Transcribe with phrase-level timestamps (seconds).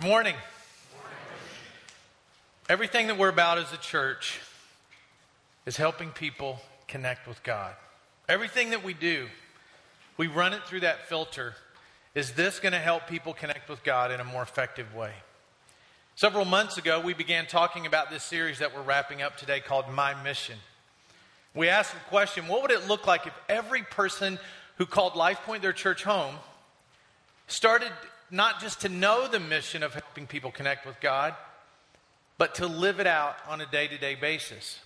[0.00, 0.36] Good morning.
[2.68, 4.38] Everything that we're about as a church
[5.66, 7.74] is helping people connect with God.
[8.28, 9.26] Everything that we do,
[10.16, 11.54] we run it through that filter.
[12.14, 15.14] Is this going to help people connect with God in a more effective way?
[16.14, 19.92] Several months ago, we began talking about this series that we're wrapping up today called
[19.92, 20.58] My Mission.
[21.56, 24.38] We asked the question what would it look like if every person
[24.76, 26.36] who called Life Point their church home
[27.48, 27.90] started
[28.30, 31.34] not just to know the mission of helping people connect with God,
[32.36, 34.78] but to live it out on a day to day basis.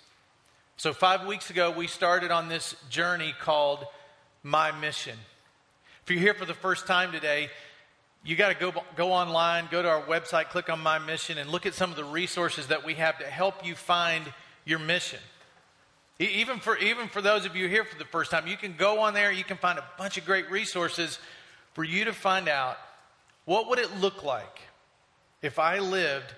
[0.76, 3.84] So, five weeks ago, we started on this journey called
[4.42, 5.16] My Mission.
[6.02, 7.50] If you're here for the first time today,
[8.24, 11.50] you got to go, go online, go to our website, click on My Mission, and
[11.50, 14.24] look at some of the resources that we have to help you find
[14.64, 15.18] your mission.
[16.18, 19.00] Even for, even for those of you here for the first time, you can go
[19.00, 21.18] on there, you can find a bunch of great resources
[21.74, 22.76] for you to find out
[23.44, 24.60] what would it look like
[25.40, 26.34] if I lived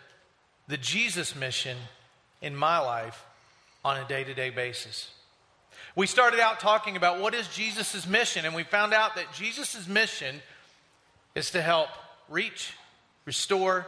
[0.69, 1.77] the Jesus mission
[2.41, 3.25] in my life
[3.85, 5.11] on a day to day basis?
[5.97, 9.87] We started out talking about what is Jesus' mission, and we found out that Jesus'
[9.87, 10.41] mission
[11.35, 11.89] is to help
[12.29, 12.73] reach,
[13.25, 13.87] restore,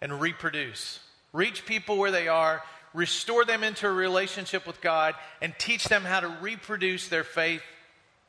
[0.00, 1.00] and reproduce.
[1.32, 2.62] Reach people where they are,
[2.94, 7.62] restore them into a relationship with God, and teach them how to reproduce their faith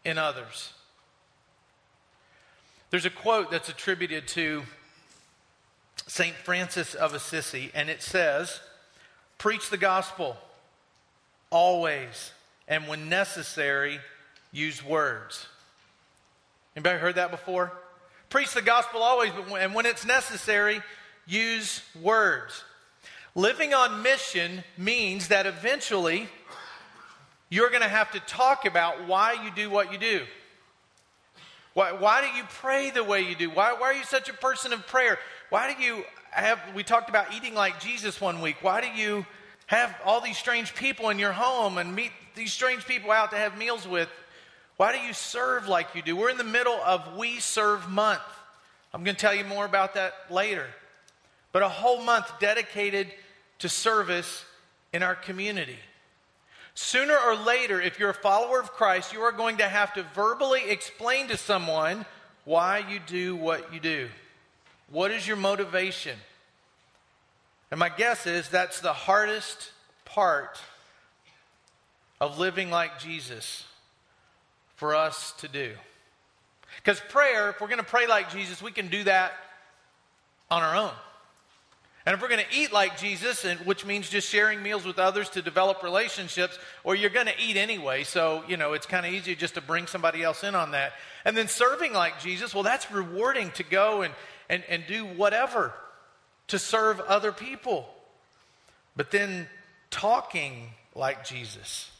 [0.03, 0.73] in others.
[2.89, 4.63] There's a quote that's attributed to
[6.07, 6.35] St.
[6.35, 8.61] Francis of Assisi, and it says,
[9.37, 10.37] Preach the gospel
[11.49, 12.31] always,
[12.67, 13.99] and when necessary,
[14.53, 15.47] use words.
[16.75, 17.73] Anybody heard that before?
[18.29, 20.81] Preach the gospel always, but when, and when it's necessary,
[21.25, 22.63] use words.
[23.35, 26.27] Living on mission means that eventually
[27.49, 30.25] you're going to have to talk about why you do what you do.
[31.77, 33.51] Why, why do you pray the way you do?
[33.51, 35.19] Why, why are you such a person of prayer?
[35.51, 38.55] Why do you have, we talked about eating like Jesus one week.
[38.63, 39.27] Why do you
[39.67, 43.37] have all these strange people in your home and meet these strange people out to
[43.37, 44.09] have meals with?
[44.77, 46.15] Why do you serve like you do?
[46.15, 48.21] We're in the middle of We Serve Month.
[48.91, 50.65] I'm going to tell you more about that later.
[51.51, 53.13] But a whole month dedicated
[53.59, 54.43] to service
[54.93, 55.77] in our community.
[56.79, 60.03] Sooner or later, if you're a follower of Christ, you are going to have to
[60.13, 62.05] verbally explain to someone
[62.45, 64.09] why you do what you do.
[64.91, 66.15] What is your motivation?
[67.71, 69.71] And my guess is that's the hardest
[70.05, 70.59] part
[72.21, 73.65] of living like Jesus
[74.75, 75.71] for us to do.
[76.75, 79.33] Because prayer, if we're going to pray like Jesus, we can do that
[80.51, 80.93] on our own.
[82.07, 84.97] And if we're going to eat like Jesus, and, which means just sharing meals with
[84.97, 89.05] others to develop relationships, or you're going to eat anyway, so, you know, it's kind
[89.05, 90.93] of easy just to bring somebody else in on that.
[91.25, 94.13] And then serving like Jesus, well, that's rewarding to go and,
[94.49, 95.73] and, and do whatever
[96.47, 97.89] to serve other people.
[98.95, 99.49] But then
[99.89, 101.91] talking like Jesus,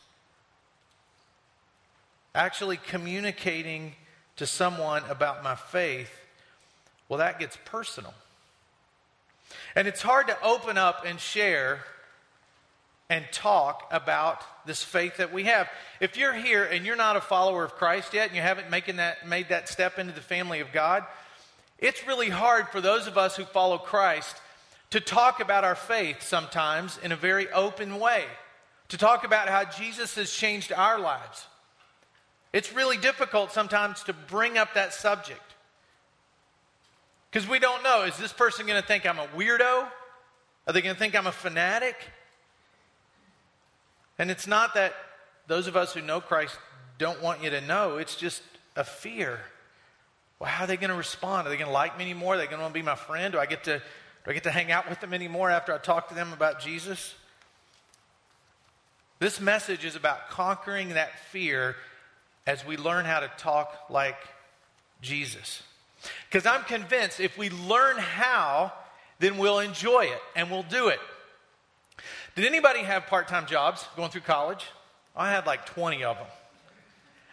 [2.33, 3.91] actually communicating
[4.37, 6.11] to someone about my faith,
[7.09, 8.13] well, that gets personal.
[9.77, 11.81] And it's hard to open up and share
[13.11, 15.69] and talk about this faith that we have.
[15.99, 18.95] If you're here and you're not a follower of Christ yet and you haven't making
[18.95, 21.05] that, made that step into the family of God,
[21.77, 24.35] it's really hard for those of us who follow Christ
[24.89, 28.25] to talk about our faith sometimes in a very open way,
[28.89, 31.45] to talk about how Jesus has changed our lives.
[32.51, 35.46] It's really difficult sometimes to bring up that subject.
[37.31, 39.87] Because we don't know is this person going to think I'm a weirdo?
[40.67, 41.95] Are they going to think I'm a fanatic?
[44.19, 44.93] And it's not that
[45.47, 46.57] those of us who know Christ
[46.97, 48.41] don't want you to know, it's just
[48.75, 49.39] a fear.
[50.39, 51.47] Well, how are they going to respond?
[51.47, 52.35] Are they going to like me anymore?
[52.35, 53.33] Are they going to want to be my friend?
[53.33, 53.81] Do I get to
[54.27, 56.59] do I get to hang out with them anymore after I talk to them about
[56.59, 57.15] Jesus?
[59.19, 61.77] This message is about conquering that fear
[62.45, 64.17] as we learn how to talk like
[65.01, 65.63] Jesus.
[66.29, 68.71] Because I'm convinced if we learn how,
[69.19, 70.99] then we'll enjoy it and we'll do it.
[72.35, 74.63] Did anybody have part time jobs going through college?
[75.15, 76.27] I had like 20 of them.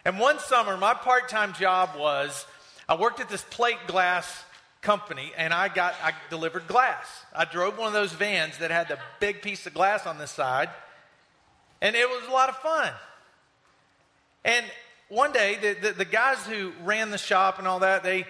[0.03, 2.45] And one summer, my part time job was
[2.87, 4.43] I worked at this plate glass
[4.81, 7.07] company and I got I delivered glass.
[7.35, 10.27] I drove one of those vans that had the big piece of glass on the
[10.27, 10.69] side,
[11.81, 12.91] and it was a lot of fun.
[14.43, 14.65] And
[15.09, 18.25] one day, the, the, the guys who ran the shop and all that, they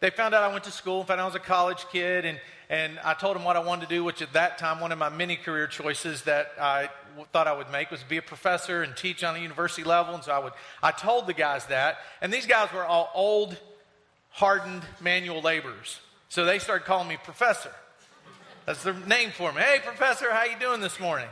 [0.00, 2.40] they found out I went to school, found out I was a college kid, and,
[2.70, 4.98] and I told them what I wanted to do, which at that time, one of
[4.98, 6.88] my many career choices that I
[7.32, 10.14] thought I would make was be a professor and teach on a university level.
[10.14, 10.52] And so I, would,
[10.82, 11.98] I told the guys that.
[12.20, 13.56] And these guys were all old,
[14.30, 15.98] hardened manual laborers.
[16.28, 17.72] So they started calling me professor.
[18.66, 19.62] That's their name for me.
[19.62, 21.28] Hey, professor, how you doing this morning?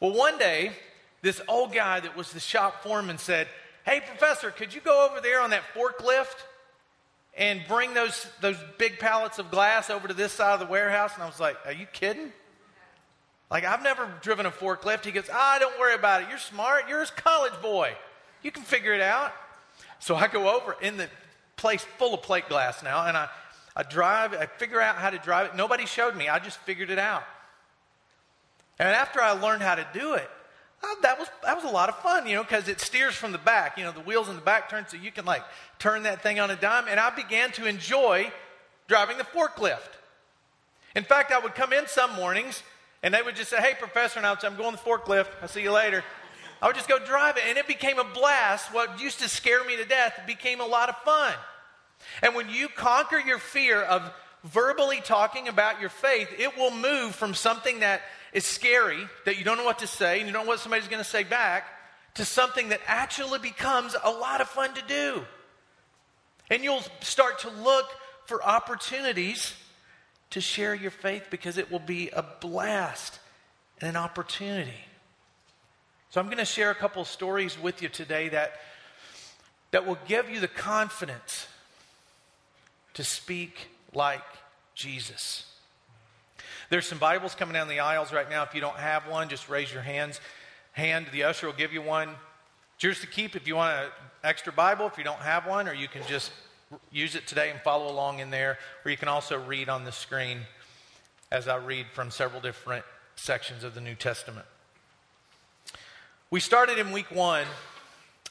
[0.00, 0.72] Well, one day,
[1.20, 3.48] this old guy that was the shop foreman said,
[3.84, 6.42] Hey, professor, could you go over there on that forklift
[7.36, 11.14] and bring those, those big pallets of glass over to this side of the warehouse?
[11.14, 12.32] And I was like, Are you kidding?
[13.50, 15.04] Like, I've never driven a forklift.
[15.04, 16.28] He goes, Ah, don't worry about it.
[16.28, 16.88] You're smart.
[16.88, 17.94] You're a college boy.
[18.42, 19.32] You can figure it out.
[19.98, 21.08] So I go over in the
[21.56, 23.28] place full of plate glass now, and I,
[23.74, 25.56] I drive, I figure out how to drive it.
[25.56, 27.24] Nobody showed me, I just figured it out.
[28.78, 30.30] And after I learned how to do it,
[30.86, 33.32] oh, that was that was a lot of fun, you know, because it steers from
[33.32, 33.76] the back.
[33.76, 35.42] You know, the wheels in the back turn so you can like
[35.78, 36.84] turn that thing on a dime.
[36.88, 38.30] And I began to enjoy
[38.88, 39.98] driving the forklift.
[40.94, 42.62] In fact, I would come in some mornings
[43.02, 45.28] and they would just say, "Hey, professor," and I would say, "I'm going the forklift.
[45.42, 46.04] I'll see you later."
[46.62, 48.72] I would just go drive it, and it became a blast.
[48.72, 51.34] What used to scare me to death became a lot of fun.
[52.22, 54.10] And when you conquer your fear of
[54.44, 58.02] verbally talking about your faith, it will move from something that
[58.36, 60.88] is scary, that you don't know what to say, and you don't know what somebody's
[60.88, 61.64] going to say back,
[62.16, 65.24] to something that actually becomes a lot of fun to do.
[66.50, 67.86] And you'll start to look
[68.26, 69.54] for opportunities
[70.30, 73.20] to share your faith because it will be a blast
[73.80, 74.84] and an opportunity.
[76.10, 78.52] So I'm going to share a couple stories with you today that,
[79.70, 81.48] that will give you the confidence
[82.92, 84.24] to speak like
[84.74, 85.46] Jesus.
[86.68, 88.42] There's some Bibles coming down the aisles right now.
[88.42, 90.20] If you don't have one, just raise your hands.
[90.72, 92.08] Hand, the usher will give you one.
[92.74, 93.90] It's yours to keep if you want an
[94.24, 96.32] extra Bible, if you don't have one, or you can just
[96.90, 99.92] use it today and follow along in there, or you can also read on the
[99.92, 100.40] screen
[101.30, 102.84] as I read from several different
[103.14, 104.46] sections of the New Testament.
[106.30, 107.46] We started in week one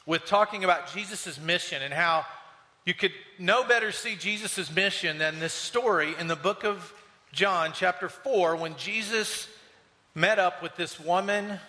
[0.04, 2.26] with talking about Jesus' mission and how
[2.84, 6.92] you could no better see Jesus' mission than this story in the book of
[7.32, 9.48] John, chapter 4, when Jesus
[10.16, 11.60] met up with this woman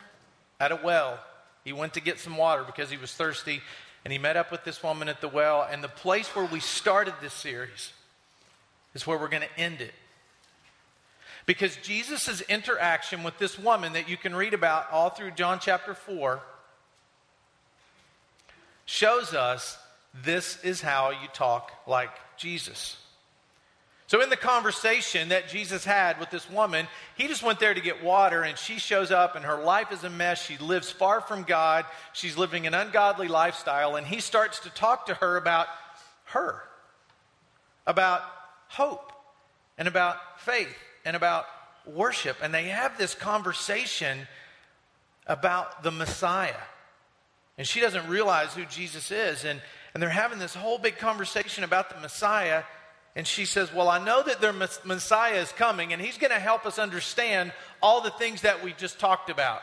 [0.60, 1.20] at a well.
[1.64, 3.62] He went to get some water because he was thirsty,
[4.04, 5.68] and he met up with this woman at the well.
[5.70, 7.92] And the place where we started this series
[8.94, 9.94] is where we're going to end it.
[11.46, 15.94] Because Jesus' interaction with this woman that you can read about all through John chapter
[15.94, 16.42] 4
[18.86, 19.78] shows us
[20.24, 22.98] this is how you talk like Jesus.
[24.08, 27.82] So, in the conversation that Jesus had with this woman, he just went there to
[27.82, 30.42] get water, and she shows up, and her life is a mess.
[30.42, 31.86] She lives far from God.
[32.14, 35.68] She's living an ungodly lifestyle, and he starts to talk to her about
[36.26, 36.64] her,
[37.86, 38.22] about
[38.70, 39.12] hope,
[39.78, 40.74] and about faith
[41.04, 41.46] and about
[41.86, 42.38] worship.
[42.42, 44.20] And they have this conversation
[45.26, 46.56] about the Messiah.
[47.58, 49.44] And she doesn't realize who Jesus is.
[49.44, 49.62] And,
[49.94, 52.64] and they're having this whole big conversation about the Messiah.
[53.18, 56.40] And she says, Well, I know that their Messiah is coming, and he's going to
[56.40, 59.62] help us understand all the things that we just talked about.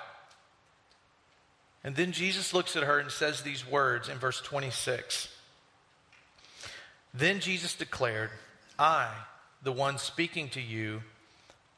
[1.84, 5.28] And then Jesus looks at her and says these words in verse 26.
[7.14, 8.30] Then Jesus declared,
[8.76, 9.08] I,
[9.62, 11.02] the one speaking to you,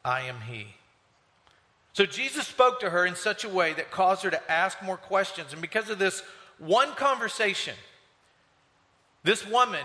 [0.02, 0.68] I am he.
[1.92, 4.96] So Jesus spoke to her in such a way that caused her to ask more
[4.96, 5.52] questions.
[5.52, 6.22] And because of this
[6.58, 7.74] one conversation,
[9.24, 9.84] this woman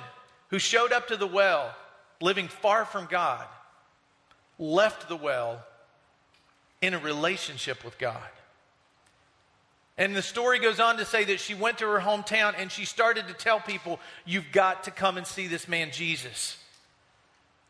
[0.52, 1.76] who showed up to the well
[2.22, 3.46] living far from God
[4.60, 5.64] left the well
[6.82, 8.30] in a relationship with God.
[9.98, 12.86] And the story goes on to say that she went to her hometown and she
[12.86, 16.58] started to tell people, You've got to come and see this man, Jesus.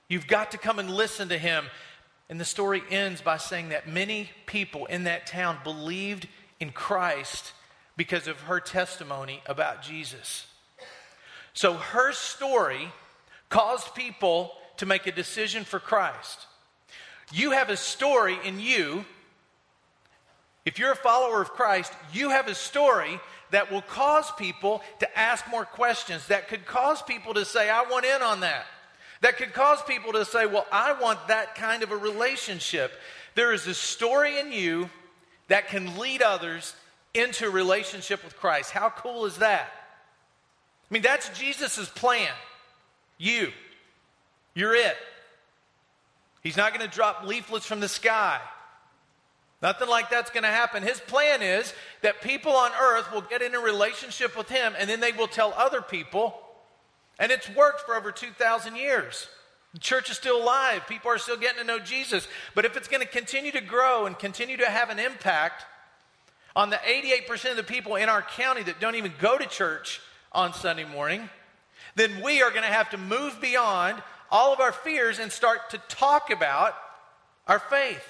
[0.08, 1.66] You've got to come and listen to him.
[2.30, 6.28] And the story ends by saying that many people in that town believed
[6.60, 7.52] in Christ
[7.98, 10.46] because of her testimony about Jesus.
[11.54, 12.94] So her story
[13.52, 16.48] caused people to make a decision for Christ.
[17.32, 19.06] You have a story in you.
[20.66, 23.20] If you're a follower of Christ, you have a story
[23.52, 27.84] that will cause people to ask more questions, that could cause people to say, I
[27.84, 28.66] want in on that
[29.22, 32.92] that could cause people to say, Well, I want that kind of a relationship.
[33.36, 34.90] There is a story in you
[35.48, 36.76] that can lead others
[37.14, 38.72] into a relationship with Christ.
[38.72, 39.72] How cool is that?
[40.90, 42.30] I mean, that's Jesus' plan.
[43.22, 43.52] You.
[44.56, 44.98] You're it.
[46.42, 48.42] He's not going to drop leaflets from the sky.
[49.62, 50.82] Nothing like that's going to happen.
[50.82, 54.90] His plan is that people on earth will get in a relationship with Him and
[54.90, 56.34] then they will tell other people
[57.20, 59.28] and it's worked for over 2,000 years.
[59.74, 60.88] The church is still alive.
[60.90, 62.28] People are still getting to know Jesus.
[62.56, 65.64] But if it's going to continue to grow and continue to have an impact
[66.56, 70.02] on the 88% of the people in our county that don't even go to church
[70.32, 71.30] on Sunday morning,
[71.96, 75.70] then we are going to have to move beyond all of our fears and start
[75.72, 76.76] to talk about
[77.48, 78.06] our faith.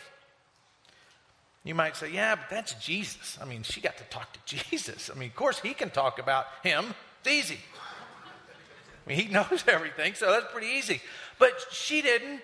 [1.64, 3.38] You might say, yeah, but that's Jesus.
[3.42, 5.10] I mean, she got to talk to Jesus.
[5.14, 6.94] I mean, of course, he can talk about him.
[7.20, 7.60] It's easy.
[9.06, 11.02] I mean, he knows everything, so that's pretty easy.
[11.38, 12.42] But she didn't.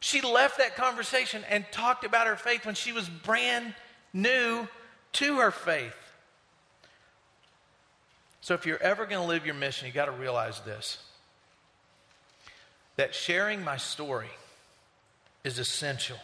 [0.00, 3.74] She left that conversation and talked about her faith when she was brand
[4.12, 4.68] new
[5.14, 5.94] to her faith.
[8.48, 10.96] So, if you're ever going to live your mission, you got to realize this
[12.96, 14.30] that sharing my story
[15.44, 16.16] is essential.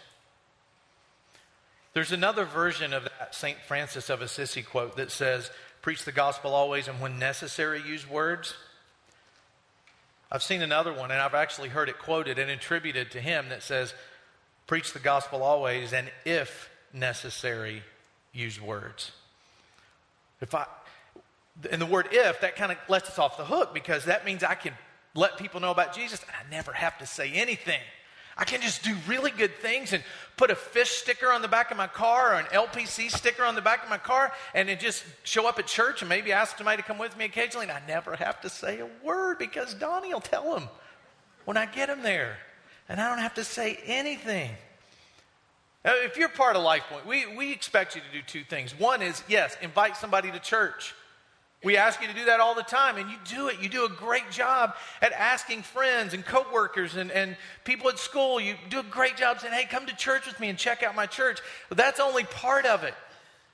[1.93, 3.59] There's another version of that St.
[3.69, 5.51] Francis of Assisi quote that says,
[5.83, 8.55] Preach the gospel always, and when necessary, use words.
[10.33, 13.63] I've seen another one, and I've actually heard it quoted and attributed to him that
[13.63, 13.93] says,
[14.67, 17.83] Preach the gospel always, and if necessary,
[18.33, 19.13] use words.
[20.41, 20.65] If I,
[21.71, 24.43] and the word if, that kind of lets us off the hook because that means
[24.43, 24.75] I can
[25.15, 27.81] let people know about Jesus and I never have to say anything.
[28.37, 30.03] I can just do really good things and
[30.37, 33.55] put a fish sticker on the back of my car or an LPC sticker on
[33.55, 36.57] the back of my car and then just show up at church and maybe ask
[36.57, 37.69] somebody to come with me occasionally.
[37.69, 40.69] And I never have to say a word because Donnie will tell them
[41.45, 42.39] when I get them there.
[42.89, 44.51] And I don't have to say anything.
[45.85, 48.77] Now, if you're part of LifePoint, we, we expect you to do two things.
[48.79, 50.95] One is, yes, invite somebody to church.
[51.65, 53.61] We ask you to do that all the time, and you do it.
[53.61, 58.39] You do a great job at asking friends and coworkers and, and people at school.
[58.39, 60.95] You do a great job saying, hey, come to church with me and check out
[60.95, 61.41] my church.
[61.71, 62.95] But that's only part of it.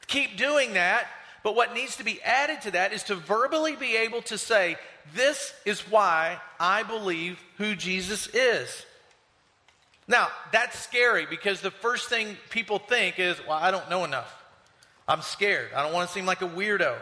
[0.09, 1.07] Keep doing that.
[1.45, 4.77] But what needs to be added to that is to verbally be able to say,
[5.15, 8.85] this is why I believe who Jesus is.
[10.09, 14.35] Now, that's scary because the first thing people think is, well, I don't know enough.
[15.07, 15.69] I'm scared.
[15.75, 16.97] I don't want to seem like a weirdo.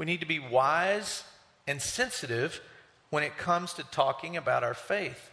[0.00, 1.24] We need to be wise
[1.66, 2.62] and sensitive
[3.10, 5.30] when it comes to talking about our faith.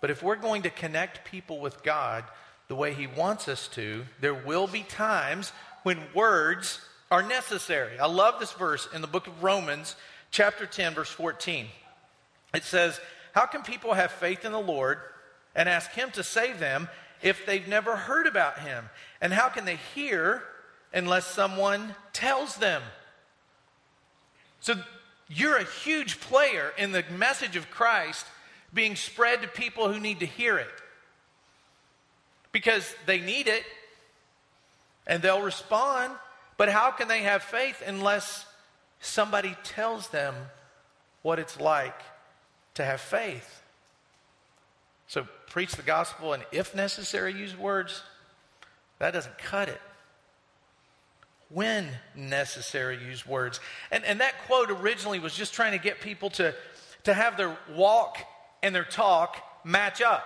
[0.00, 2.22] But if we're going to connect people with God
[2.68, 5.50] the way He wants us to, there will be times
[5.82, 7.98] when words are necessary.
[7.98, 9.96] I love this verse in the book of Romans,
[10.30, 11.66] chapter 10, verse 14.
[12.54, 13.00] It says,
[13.32, 14.98] How can people have faith in the Lord
[15.56, 16.88] and ask Him to save them
[17.22, 18.88] if they've never heard about Him?
[19.20, 20.44] And how can they hear
[20.94, 22.82] unless someone tells them?
[24.60, 24.74] So
[25.28, 28.26] you're a huge player in the message of Christ
[28.72, 30.70] being spread to people who need to hear it.
[32.52, 33.64] Because they need it
[35.06, 36.12] and they'll respond.
[36.56, 38.46] But how can they have faith unless
[39.00, 40.34] somebody tells them
[41.22, 42.00] what it's like
[42.74, 43.62] to have faith?
[45.06, 48.02] So preach the gospel and, if necessary, use words.
[48.98, 49.80] That doesn't cut it
[51.50, 53.60] when necessary, use words.
[53.90, 56.54] And, and that quote originally was just trying to get people to,
[57.04, 58.18] to have their walk
[58.62, 60.24] and their talk match up.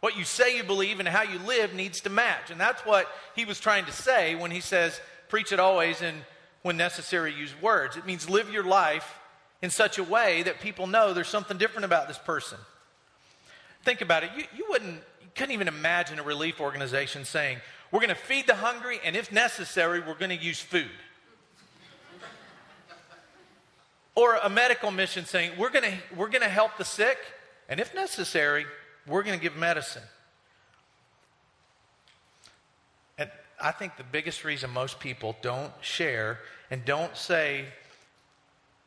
[0.00, 2.50] What you say you believe and how you live needs to match.
[2.50, 6.16] And that's what he was trying to say when he says, preach it always and
[6.62, 7.96] when necessary, use words.
[7.96, 9.18] It means live your life
[9.60, 12.58] in such a way that people know there's something different about this person.
[13.84, 14.30] Think about it.
[14.36, 17.58] You, you wouldn't, you couldn't even imagine a relief organization saying,
[17.92, 20.90] we're going to feed the hungry, and if necessary, we're going to use food.
[24.14, 27.18] or a medical mission saying, we're going to, we're going to help the sick,
[27.68, 28.64] and if necessary,
[29.06, 30.02] we're going to give medicine.
[33.18, 33.30] And
[33.60, 36.38] I think the biggest reason most people don't share
[36.70, 37.66] and don't say,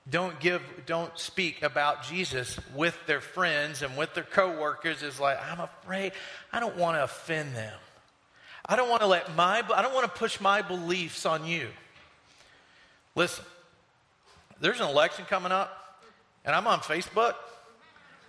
[0.10, 5.38] don't give, don't speak about Jesus with their friends and with their coworkers is like,
[5.52, 6.14] I'm afraid,
[6.52, 7.78] I don't want to offend them.
[8.68, 11.68] I don't want to let my, I don't want to push my beliefs on you.
[13.14, 13.46] Listen,
[14.60, 16.00] there's an election coming up,
[16.44, 17.36] and I'm on Facebook.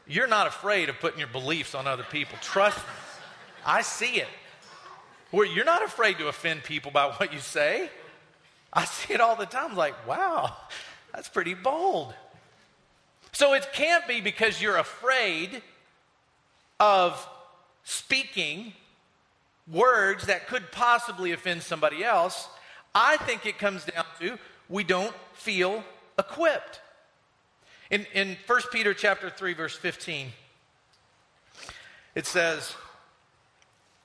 [0.07, 2.39] You're not afraid of putting your beliefs on other people.
[2.41, 2.85] Trust me.
[3.65, 4.29] I see it.
[5.33, 7.91] Where you're not afraid to offend people by what you say.
[8.73, 9.73] I see it all the time.
[9.73, 10.55] I'm like, wow,
[11.13, 12.15] that's pretty bold.
[13.33, 15.63] So it can't be because you're afraid
[16.79, 17.29] of
[17.85, 18.73] speaking
[19.71, 22.49] words that could possibly offend somebody else.
[22.95, 25.85] I think it comes down to we don't feel
[26.19, 26.81] equipped.
[27.91, 30.29] In, in 1 Peter chapter 3, verse 15,
[32.15, 32.75] it says,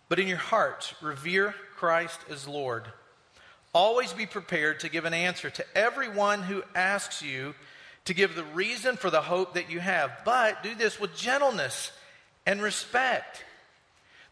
[0.10, 2.86] But in your hearts, revere Christ as Lord.
[3.74, 7.56] Always be prepared to give an answer to everyone who asks you
[8.06, 10.12] to give the reason for the hope that you have.
[10.25, 11.91] But do this with gentleness
[12.46, 13.46] and respect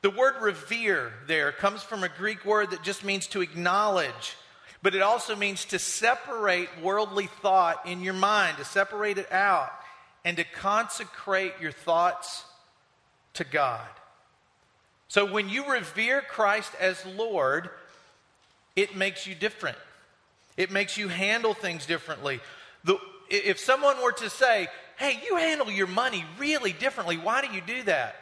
[0.01, 4.38] the word revere there comes from a Greek word that just means to acknowledge,
[4.82, 9.72] but it also means to separate worldly thought in your mind, to separate it out
[10.24, 12.46] and to consecrate your thoughts
[13.34, 13.88] to God.
[15.10, 17.70] So when you revere Christ as Lord,
[18.75, 19.77] it makes you different.
[20.56, 22.39] It makes you handle things differently.
[22.84, 22.98] The,
[23.29, 27.62] if someone were to say, hey, you handle your money really differently, why do you
[27.62, 28.15] do that?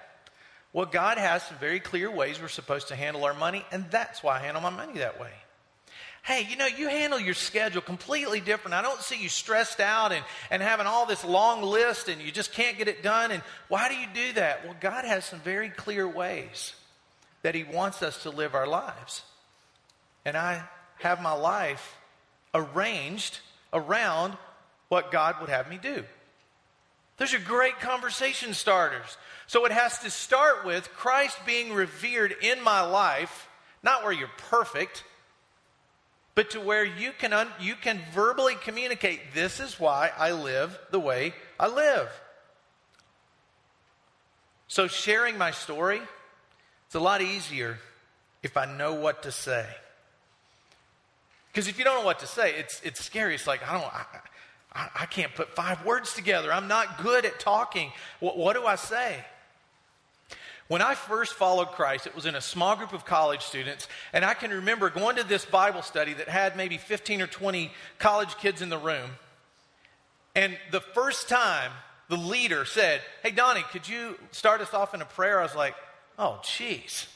[0.78, 4.22] Well, God has some very clear ways we're supposed to handle our money, and that's
[4.22, 5.32] why I handle my money that way.
[6.22, 8.76] Hey, you know, you handle your schedule completely different.
[8.76, 12.32] I don't see you stressed out and, and having all this long list and you
[12.32, 13.32] just can't get it done.
[13.32, 14.66] And why do you do that?
[14.66, 16.76] Well, God has some very clear ways
[17.42, 19.24] that He wants us to live our lives.
[20.26, 20.62] And I
[21.00, 21.98] have my life
[22.54, 23.40] arranged
[23.74, 24.38] around
[24.90, 26.04] what God would have me do.
[27.18, 29.18] Those are great conversation starters.
[29.48, 33.48] So it has to start with Christ being revered in my life,
[33.82, 35.06] not where you're perfect,
[36.36, 40.78] but to where you can, un- you can verbally communicate this is why I live
[40.92, 42.10] the way I live.
[44.68, 46.02] So sharing my story,
[46.86, 47.80] it's a lot easier
[48.44, 49.66] if I know what to say.
[51.52, 53.34] Because if you don't know what to say, it's, it's scary.
[53.34, 54.06] It's like, I don't, I,
[54.74, 56.52] I, I can't put five words together.
[56.52, 57.92] I'm not good at talking.
[58.20, 59.24] What, what do I say?
[60.68, 64.26] When I first followed Christ, it was in a small group of college students, and
[64.26, 68.36] I can remember going to this Bible study that had maybe 15 or 20 college
[68.38, 69.12] kids in the room.
[70.36, 71.72] And the first time
[72.10, 75.40] the leader said, Hey, Donnie, could you start us off in a prayer?
[75.40, 75.76] I was like,
[76.20, 77.08] Oh, jeez.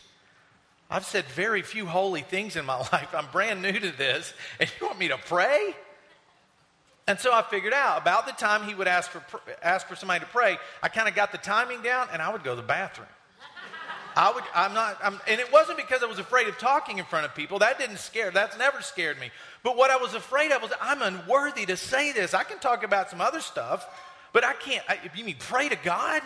[0.89, 3.13] I've said very few holy things in my life.
[3.13, 5.75] I'm brand new to this, and you want me to pray?
[7.07, 10.21] And so I figured out about the time he would ask for, ask for somebody
[10.21, 12.67] to pray, I kind of got the timing down, and I would go to the
[12.67, 13.07] bathroom.
[14.15, 17.05] I would, I'm not, I'm, and it wasn't because I was afraid of talking in
[17.05, 17.59] front of people.
[17.59, 19.31] That didn't scare, that's never scared me.
[19.63, 22.33] But what I was afraid of was I'm unworthy to say this.
[22.33, 23.85] I can talk about some other stuff,
[24.33, 24.83] but I can't.
[24.89, 26.21] I, you mean pray to God?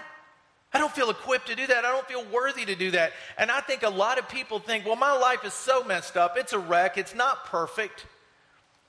[0.74, 1.86] I don't feel equipped to do that.
[1.86, 3.14] I don't feel worthy to do that.
[3.38, 6.38] And I think a lot of people think, well, my life is so messed up.
[6.38, 6.98] It's a wreck.
[6.98, 8.05] It's not perfect.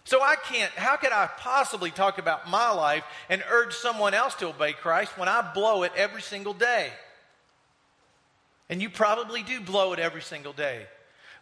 [0.03, 4.35] So I can't, how could I possibly talk about my life and urge someone else
[4.37, 6.91] to obey Christ when I blow it every single day?
[8.69, 10.87] And you probably do blow it every single day.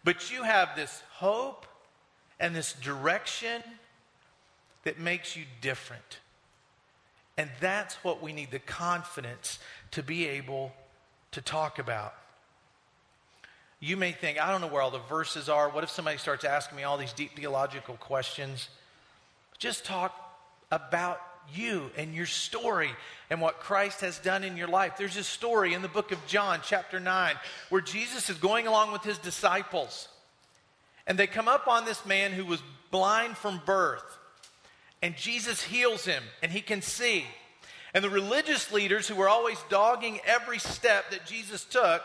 [0.02, 1.66] But you have this hope
[2.38, 3.62] and this direction
[4.84, 6.18] that makes you different.
[7.36, 9.58] And that's what we need the confidence
[9.92, 10.72] to be able
[11.32, 12.14] to talk about.
[13.80, 15.68] You may think, I don't know where all the verses are.
[15.68, 18.68] What if somebody starts asking me all these deep theological questions?
[19.58, 20.14] Just talk
[20.70, 21.20] about
[21.52, 22.90] you and your story
[23.30, 24.94] and what Christ has done in your life.
[24.96, 27.34] There's a story in the book of John, chapter 9,
[27.68, 30.08] where Jesus is going along with his disciples.
[31.06, 34.18] And they come up on this man who was blind from birth
[35.04, 37.26] and Jesus heals him, and he can see.
[37.92, 42.02] And the religious leaders who were always dogging every step that Jesus took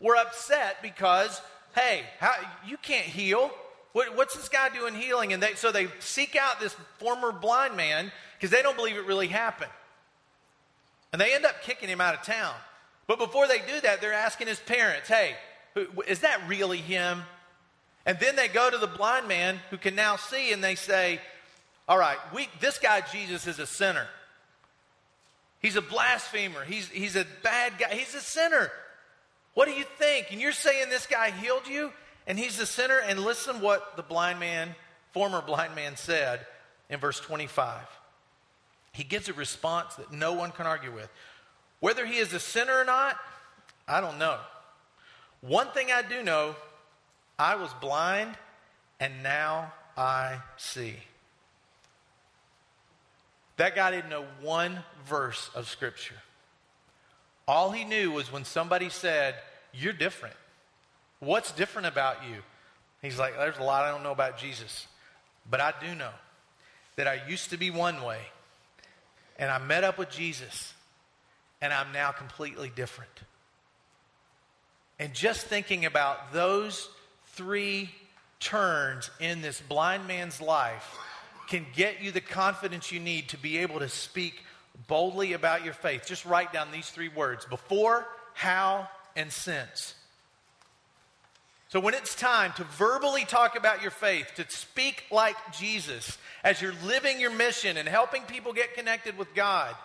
[0.00, 1.38] were upset because,
[1.74, 2.32] hey, how,
[2.66, 3.50] you can't heal.
[3.92, 5.34] What, what's this guy doing healing?
[5.34, 8.10] And they, so they seek out this former blind man
[8.40, 9.70] because they don't believe it really happened.
[11.12, 12.54] And they end up kicking him out of town.
[13.06, 15.34] But before they do that, they're asking his parents, hey,
[16.06, 17.22] is that really him?
[18.06, 21.20] And then they go to the blind man who can now see and they say,
[21.86, 24.06] all right, we, this guy Jesus is a sinner.
[25.60, 26.64] He's a blasphemer.
[26.64, 27.94] He's, he's a bad guy.
[27.94, 28.70] He's a sinner.
[29.52, 30.28] What do you think?
[30.30, 31.92] And you're saying this guy healed you
[32.26, 32.98] and he's a sinner?
[32.98, 34.74] And listen what the blind man,
[35.12, 36.46] former blind man, said
[36.88, 37.76] in verse 25.
[38.92, 41.08] He gives a response that no one can argue with.
[41.80, 43.16] Whether he is a sinner or not,
[43.86, 44.38] I don't know.
[45.40, 46.54] One thing I do know
[47.38, 48.36] I was blind
[48.98, 50.96] and now I see.
[53.56, 56.16] That guy didn't know one verse of Scripture.
[57.46, 59.34] All he knew was when somebody said,
[59.72, 60.36] You're different.
[61.18, 62.36] What's different about you?
[63.02, 64.86] He's like, There's a lot I don't know about Jesus.
[65.50, 66.12] But I do know
[66.96, 68.20] that I used to be one way,
[69.40, 70.74] and I met up with Jesus,
[71.62, 73.10] and I'm now completely different.
[75.00, 76.90] And just thinking about those
[77.28, 77.90] three
[78.38, 80.96] turns in this blind man's life
[81.48, 84.44] can get you the confidence you need to be able to speak
[84.86, 86.04] boldly about your faith.
[86.06, 89.94] Just write down these three words before, how, and since.
[91.70, 96.60] So, when it's time to verbally talk about your faith, to speak like Jesus as
[96.60, 99.76] you're living your mission and helping people get connected with God,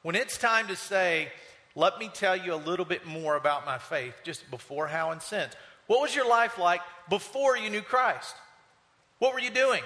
[0.00, 1.30] when it's time to say,
[1.74, 5.20] let me tell you a little bit more about my faith, just before, how, and
[5.20, 5.52] since.
[5.88, 8.34] What was your life like before you knew Christ?
[9.18, 9.82] What were you doing?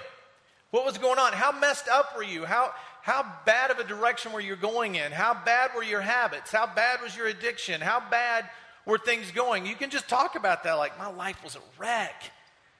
[0.70, 1.32] What was going on?
[1.32, 2.44] How messed up were you?
[2.44, 2.70] How,
[3.02, 5.10] how bad of a direction were you going in?
[5.10, 6.52] How bad were your habits?
[6.52, 7.80] How bad was your addiction?
[7.80, 8.48] How bad
[8.86, 9.66] were things going?
[9.66, 12.30] You can just talk about that like, my life was a wreck.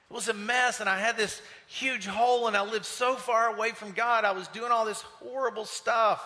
[0.09, 3.53] It was a mess, and I had this huge hole, and I lived so far
[3.53, 4.23] away from God.
[4.23, 6.23] I was doing all this horrible stuff.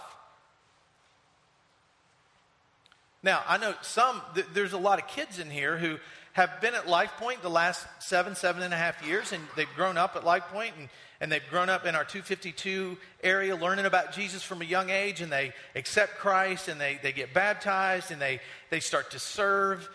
[3.24, 5.98] Now, I know some, th- there's a lot of kids in here who
[6.39, 9.67] have been at Life Point the last seven, seven and a half years, and they've
[9.75, 10.88] grown up at Life Point, and,
[11.19, 15.19] and they've grown up in our 252 area learning about Jesus from a young age,
[15.19, 19.89] and they accept Christ, and they, they get baptized, and they, they start to serve.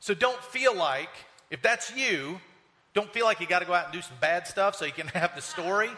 [0.00, 1.10] So don't feel like,
[1.48, 2.40] if that's you,
[2.92, 4.90] don't feel like you got to go out and do some bad stuff so you
[4.90, 5.90] can have the story.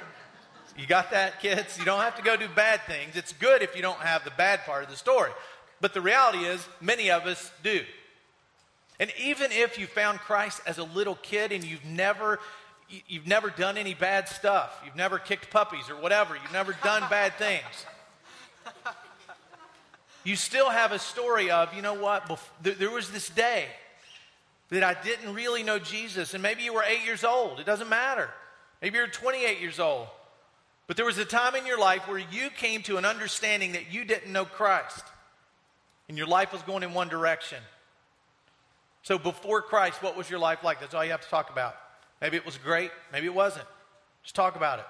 [0.76, 1.78] You got that, kids?
[1.78, 3.16] You don't have to go do bad things.
[3.16, 5.30] It's good if you don't have the bad part of the story.
[5.80, 7.80] But the reality is, many of us do.
[9.00, 12.38] And even if you found Christ as a little kid and you've never
[13.08, 17.02] you've never done any bad stuff, you've never kicked puppies or whatever, you've never done
[17.08, 17.86] bad things.
[20.24, 23.66] You still have a story of, you know what, there was this day
[24.68, 27.58] that I didn't really know Jesus, and maybe you were eight years old.
[27.58, 28.28] It doesn't matter.
[28.82, 30.08] Maybe you're 28 years old.
[30.86, 33.92] But there was a time in your life where you came to an understanding that
[33.92, 35.04] you didn't know Christ,
[36.08, 37.58] and your life was going in one direction.
[39.02, 40.80] So before Christ, what was your life like?
[40.80, 41.74] That's all you have to talk about.
[42.20, 43.66] Maybe it was great, maybe it wasn't.
[44.22, 44.84] Just talk about it.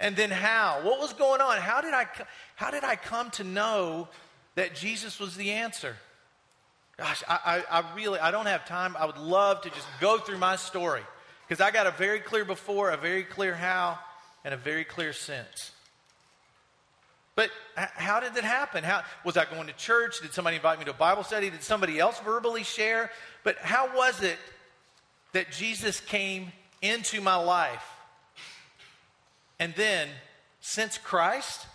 [0.00, 0.80] And then how?
[0.82, 1.58] What was going on?
[1.58, 2.06] How did I
[2.56, 4.08] how did I come to know
[4.54, 5.96] that Jesus was the answer?
[6.96, 8.96] Gosh, I, I, I really I don't have time.
[8.96, 11.02] I would love to just go through my story
[11.48, 13.98] because I got a very clear before, a very clear how,
[14.44, 15.72] and a very clear sense.
[17.36, 18.84] But how did that happen?
[18.84, 20.20] How was I going to church?
[20.20, 21.50] Did somebody invite me to a Bible study?
[21.50, 23.10] Did somebody else verbally share?
[23.42, 24.38] But how was it
[25.32, 27.84] that Jesus came into my life?
[29.58, 30.08] And then,
[30.60, 31.66] since Christ,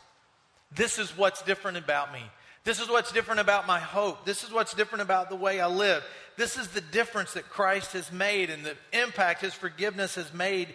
[0.74, 2.22] this is what's different about me.
[2.64, 4.26] This is what's different about my hope.
[4.26, 6.04] This is what's different about the way I live.
[6.38, 10.70] This is the difference that Christ has made and the impact his forgiveness has made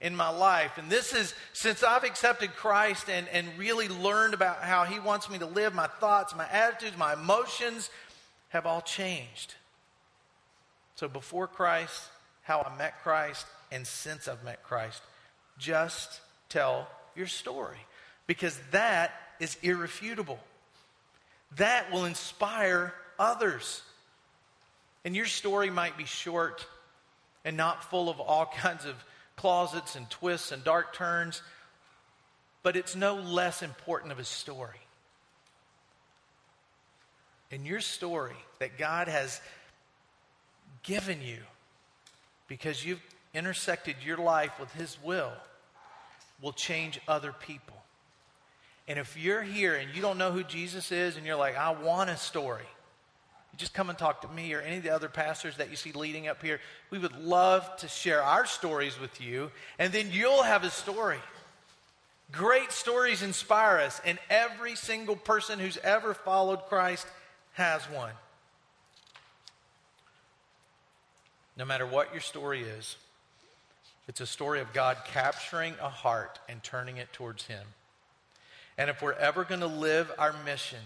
[0.00, 0.78] in my life.
[0.78, 5.28] And this is since I've accepted Christ and, and really learned about how He wants
[5.28, 7.90] me to live, my thoughts, my attitudes, my emotions
[8.50, 9.54] have all changed.
[10.94, 12.02] So before Christ,
[12.42, 15.02] how I met Christ, and since I've met Christ,
[15.58, 17.78] just tell your story
[18.26, 20.38] because that is irrefutable.
[21.56, 23.82] That will inspire others.
[25.04, 26.66] And your story might be short
[27.44, 28.94] and not full of all kinds of
[29.38, 31.42] closets and twists and dark turns,
[32.62, 34.80] but it's no less important of a story.
[37.50, 39.40] And your story that God has
[40.82, 41.38] given you
[42.46, 45.32] because you've intersected your life with His will
[46.42, 47.76] will change other people.
[48.86, 51.70] And if you're here and you don't know who Jesus is and you're like, I
[51.70, 52.66] want a story,
[53.58, 55.92] just come and talk to me or any of the other pastors that you see
[55.92, 56.60] leading up here.
[56.90, 61.18] We would love to share our stories with you, and then you'll have a story.
[62.30, 67.06] Great stories inspire us, and every single person who's ever followed Christ
[67.54, 68.12] has one.
[71.56, 72.96] No matter what your story is,
[74.06, 77.64] it's a story of God capturing a heart and turning it towards Him.
[78.78, 80.78] And if we're ever going to live our mission,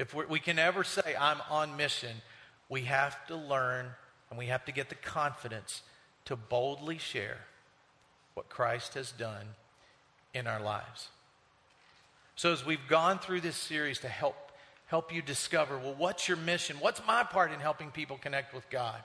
[0.00, 2.22] if we can ever say, I'm on mission,
[2.70, 3.86] we have to learn
[4.30, 5.82] and we have to get the confidence
[6.24, 7.36] to boldly share
[8.32, 9.46] what Christ has done
[10.32, 11.08] in our lives.
[12.34, 14.36] So, as we've gone through this series to help,
[14.86, 16.76] help you discover, well, what's your mission?
[16.80, 19.00] What's my part in helping people connect with God?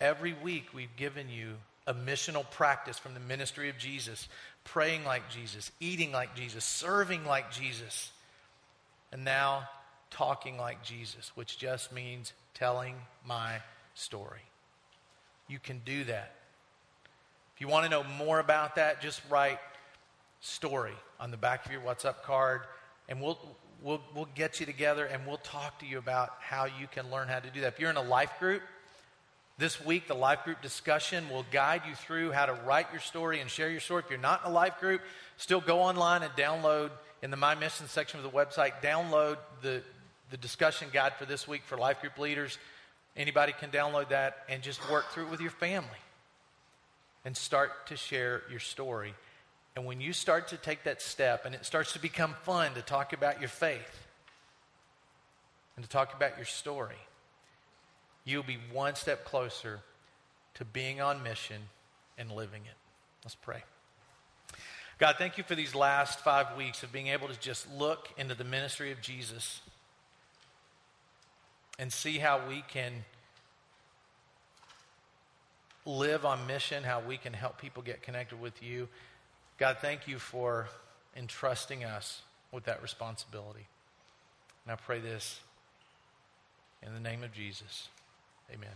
[0.00, 1.54] Every week, we've given you
[1.86, 4.28] a missional practice from the ministry of Jesus
[4.64, 8.10] praying like Jesus, eating like Jesus, serving like Jesus
[9.12, 9.68] and now
[10.10, 12.94] talking like Jesus, which just means telling
[13.26, 13.56] my
[13.94, 14.40] story.
[15.48, 16.34] You can do that.
[17.54, 19.58] If you want to know more about that, just write
[20.40, 22.62] story on the back of your WhatsApp card,
[23.08, 23.38] and we'll,
[23.82, 27.28] we'll, we'll get you together and we'll talk to you about how you can learn
[27.28, 27.74] how to do that.
[27.74, 28.62] If you're in a life group,
[29.58, 33.40] this week, the life group discussion will guide you through how to write your story
[33.40, 34.04] and share your story.
[34.04, 35.00] If you're not in a life group,
[35.36, 36.90] still go online and download
[37.22, 39.82] in the My Mission section of the website, download the,
[40.30, 42.58] the discussion guide for this week for life group leaders.
[43.16, 45.88] Anybody can download that and just work through it with your family
[47.24, 49.14] and start to share your story.
[49.74, 52.82] And when you start to take that step and it starts to become fun to
[52.82, 54.06] talk about your faith
[55.76, 56.96] and to talk about your story,
[58.24, 59.80] you'll be one step closer
[60.54, 61.62] to being on mission
[62.16, 62.76] and living it.
[63.24, 63.62] Let's pray.
[64.98, 68.34] God, thank you for these last five weeks of being able to just look into
[68.34, 69.60] the ministry of Jesus
[71.78, 73.04] and see how we can
[75.86, 78.88] live on mission, how we can help people get connected with you.
[79.56, 80.66] God, thank you for
[81.16, 83.66] entrusting us with that responsibility.
[84.64, 85.38] And I pray this
[86.84, 87.88] in the name of Jesus.
[88.52, 88.68] Amen.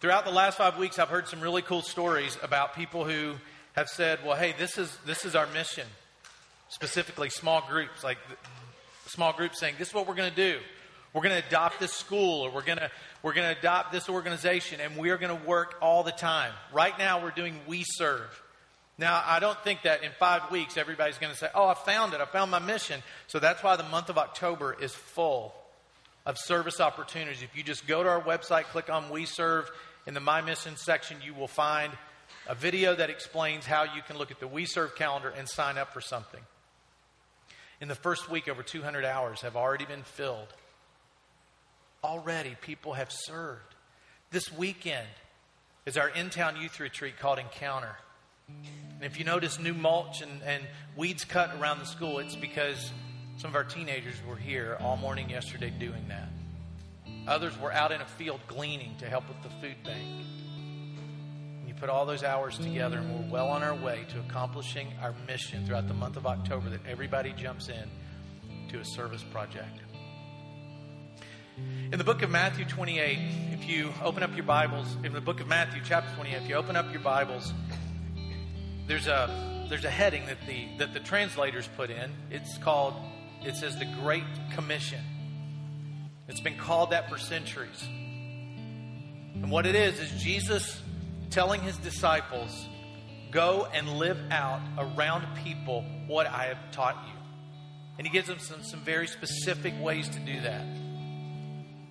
[0.00, 3.36] Throughout the last five weeks, I've heard some really cool stories about people who
[3.76, 5.86] have said, well, hey, this is, this is our mission.
[6.68, 8.18] Specifically, small groups, like
[9.06, 10.58] small groups saying, this is what we're going to do.
[11.12, 12.90] We're going to adopt this school or we're going to,
[13.22, 16.52] we're going to adopt this organization and we're going to work all the time.
[16.72, 18.42] Right now, we're doing We Serve.
[18.98, 22.14] Now, I don't think that in five weeks everybody's going to say, Oh, I found
[22.14, 22.20] it.
[22.20, 23.02] I found my mission.
[23.28, 25.54] So that's why the month of October is full
[26.24, 27.42] of service opportunities.
[27.42, 29.70] If you just go to our website, click on We Serve,
[30.06, 31.92] in the My Mission section, you will find
[32.48, 35.78] a video that explains how you can look at the We Serve calendar and sign
[35.78, 36.40] up for something.
[37.80, 40.48] In the first week, over 200 hours have already been filled.
[42.02, 43.74] Already, people have served.
[44.30, 45.06] This weekend
[45.84, 47.96] is our in town youth retreat called Encounter.
[48.48, 50.64] And if you notice new mulch and, and
[50.96, 52.92] weeds cut around the school, it's because
[53.38, 56.28] some of our teenagers were here all morning yesterday doing that.
[57.26, 60.24] Others were out in a field gleaning to help with the food bank.
[61.78, 65.66] Put all those hours together, and we're well on our way to accomplishing our mission
[65.66, 67.90] throughout the month of October that everybody jumps in
[68.70, 69.80] to a service project.
[71.92, 73.18] In the book of Matthew 28,
[73.52, 76.54] if you open up your Bibles, in the book of Matthew, chapter 28, if you
[76.54, 77.52] open up your Bibles,
[78.86, 82.10] there's a there's a heading that the that the translators put in.
[82.30, 82.94] It's called
[83.44, 85.00] it says the Great Commission.
[86.26, 87.82] It's been called that for centuries.
[87.82, 90.80] And what it is is Jesus
[91.30, 92.66] telling his disciples,
[93.30, 97.14] "Go and live out around people what I have taught you."
[97.98, 100.66] And he gives them some, some very specific ways to do that.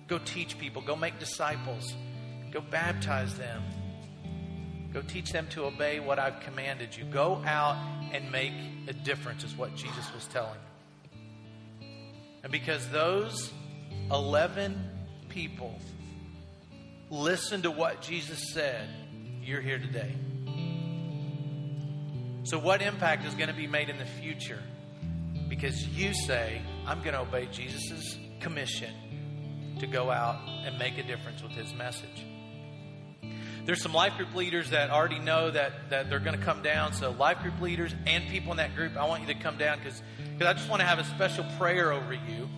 [0.08, 1.94] Go teach people, go make disciples,
[2.52, 3.62] go baptize them,
[4.96, 7.04] Go teach them to obey what I've commanded you.
[7.04, 7.76] Go out
[8.14, 8.54] and make
[8.88, 10.58] a difference, is what Jesus was telling.
[12.42, 13.52] And because those
[14.10, 14.82] 11
[15.28, 15.78] people
[17.10, 18.88] listened to what Jesus said,
[19.46, 20.12] you're here today.
[22.42, 24.62] So, what impact is going to be made in the future?
[25.48, 31.02] Because you say, I'm going to obey Jesus' commission to go out and make a
[31.04, 32.24] difference with his message.
[33.64, 36.92] There's some life group leaders that already know that, that they're going to come down.
[36.92, 39.78] So, life group leaders and people in that group, I want you to come down
[39.78, 40.02] because
[40.40, 42.48] I just want to have a special prayer over you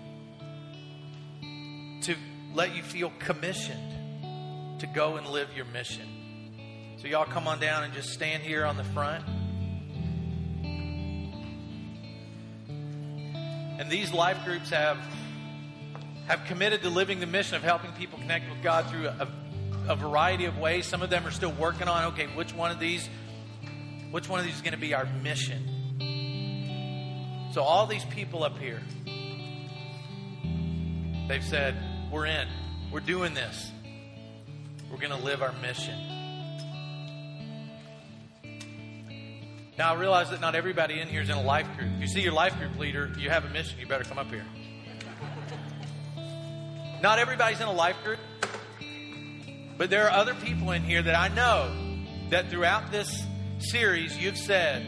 [2.03, 2.17] to
[2.55, 6.18] let you feel commissioned to go and live your mission.
[7.01, 9.25] So, y'all come on down and just stand here on the front.
[13.79, 14.99] And these life groups have
[16.27, 19.27] have committed to living the mission of helping people connect with God through a,
[19.89, 20.85] a variety of ways.
[20.85, 23.09] Some of them are still working on, okay, which one of these,
[24.11, 25.65] which one of these is going to be our mission?
[27.55, 28.83] So all these people up here,
[31.29, 31.77] they've said,
[32.13, 32.47] we're in.
[32.93, 33.71] We're doing this.
[34.91, 36.18] We're going to live our mission.
[39.79, 41.89] Now, I realize that not everybody in here is in a life group.
[41.95, 44.27] If you see your life group leader, you have a mission, you better come up
[44.27, 44.45] here.
[47.01, 48.19] Not everybody's in a life group.
[49.77, 51.73] But there are other people in here that I know
[52.31, 53.23] that throughout this
[53.61, 54.83] series you've said,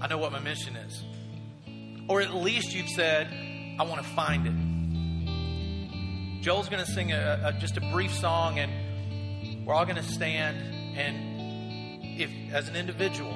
[0.00, 1.04] I know what my mission is.
[2.08, 3.26] Or at least you've said,
[3.78, 6.42] I want to find it.
[6.42, 10.02] Joel's going to sing a, a, just a brief song, and we're all going to
[10.02, 10.56] stand.
[10.96, 11.33] And
[12.18, 13.32] if, as an individual,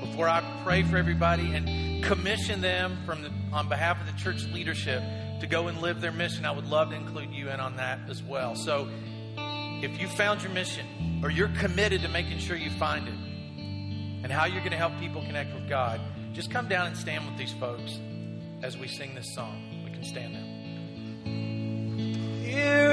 [0.00, 4.44] before I pray for everybody and commission them from the, on behalf of the church
[4.52, 5.02] leadership
[5.40, 8.00] to go and live their mission, I would love to include you in on that
[8.08, 8.54] as well.
[8.54, 8.88] So
[9.36, 13.14] if you found your mission or you're committed to making sure you find it
[14.24, 16.00] and how you're going to help people connect with God,
[16.32, 17.98] just come down and stand with these folks
[18.62, 19.82] as we sing this song.
[19.84, 20.56] We can stand now.
[22.42, 22.92] Here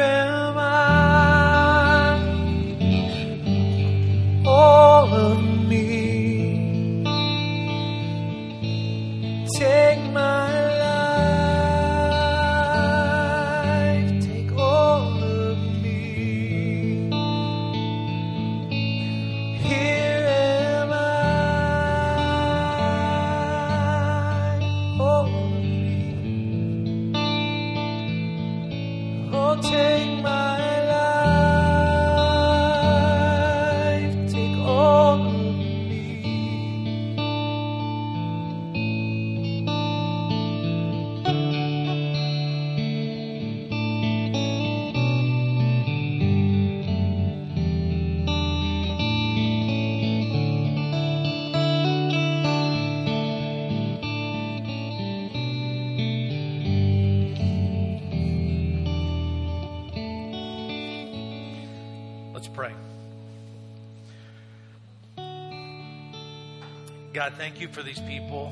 [67.14, 68.50] God, thank you for these people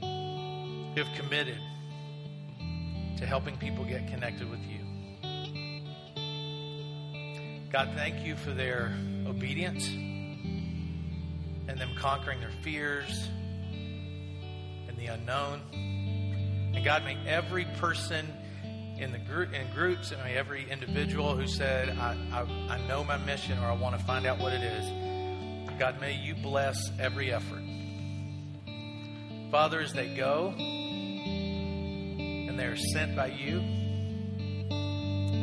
[0.00, 1.58] who have committed
[3.18, 4.78] to helping people get connected with you.
[7.70, 9.86] God, thank you for their obedience
[11.68, 13.28] and them conquering their fears
[14.88, 15.60] and the unknown.
[16.74, 18.32] And God, may every person
[18.96, 23.04] in the group in groups and may every individual who said, I, I, I know
[23.04, 24.86] my mission or I want to find out what it is,
[25.78, 27.62] God, may you bless every effort.
[29.50, 33.60] Father, as they go and they are sent by you,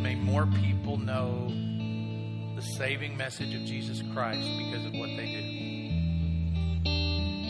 [0.01, 1.49] may more people know
[2.55, 5.43] the saving message of Jesus Christ because of what they do.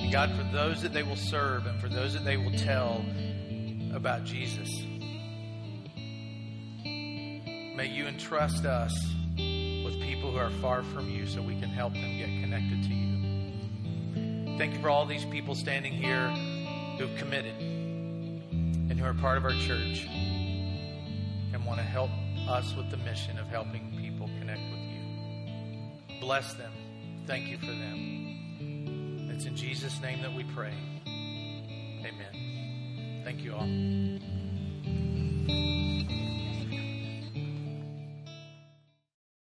[0.01, 3.05] And God, for those that they will serve and for those that they will tell
[3.93, 4.69] about Jesus,
[6.83, 8.93] may you entrust us
[10.13, 14.57] people who are far from you so we can help them get connected to you.
[14.59, 16.29] Thank you for all these people standing here
[16.97, 20.07] who have committed and who are part of our church
[21.51, 22.11] and want to help
[22.47, 24.99] us with the mission of helping people connect with you.
[26.21, 26.71] Bless them.
[27.25, 29.31] Thank you for them.
[29.33, 30.75] It's in Jesus' name that we pray.
[31.07, 32.11] Amen.
[33.23, 33.67] Thank you all.